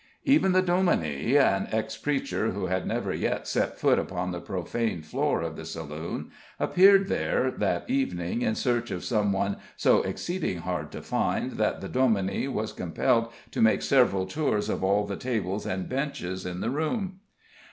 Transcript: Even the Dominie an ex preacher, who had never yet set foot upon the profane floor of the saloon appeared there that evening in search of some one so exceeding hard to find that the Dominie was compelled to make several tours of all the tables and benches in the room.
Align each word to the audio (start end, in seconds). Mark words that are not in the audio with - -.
Even 0.23 0.51
the 0.51 0.63
Dominie 0.63 1.37
an 1.37 1.67
ex 1.71 1.95
preacher, 1.95 2.53
who 2.53 2.65
had 2.65 2.87
never 2.87 3.13
yet 3.13 3.47
set 3.47 3.77
foot 3.77 3.99
upon 3.99 4.31
the 4.31 4.39
profane 4.41 5.03
floor 5.03 5.43
of 5.43 5.55
the 5.55 5.63
saloon 5.63 6.31
appeared 6.59 7.07
there 7.07 7.51
that 7.51 7.87
evening 7.87 8.41
in 8.41 8.55
search 8.55 8.89
of 8.89 9.03
some 9.03 9.31
one 9.31 9.57
so 9.77 10.01
exceeding 10.01 10.57
hard 10.61 10.91
to 10.91 11.03
find 11.03 11.51
that 11.51 11.81
the 11.81 11.87
Dominie 11.87 12.47
was 12.47 12.73
compelled 12.73 13.31
to 13.51 13.61
make 13.61 13.83
several 13.83 14.25
tours 14.25 14.69
of 14.69 14.83
all 14.83 15.05
the 15.05 15.15
tables 15.15 15.67
and 15.67 15.87
benches 15.87 16.47
in 16.47 16.61
the 16.61 16.71
room. 16.71 17.19